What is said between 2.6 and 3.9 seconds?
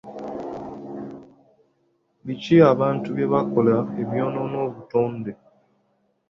abantu bye bakola